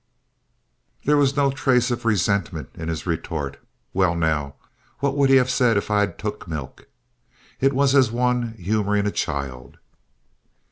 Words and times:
There 1.03 1.15
was 1.15 1.35
no 1.37 1.51
trace 1.51 1.91
of 1.91 2.05
resentment 2.05 2.69
in 2.73 2.87
his 2.89 3.05
retort: 3.05 3.57
"Well, 3.93 4.15
now, 4.15 4.55
what 4.97 5.15
would 5.15 5.29
he 5.29 5.35
have 5.35 5.51
said 5.51 5.77
if 5.77 5.91
I'd 5.91 6.17
took 6.17 6.47
milk?" 6.47 6.87
It 7.59 7.71
was 7.73 7.93
as 7.93 8.11
one 8.11 8.53
humoring 8.53 9.05
a 9.05 9.11
child. 9.11 9.77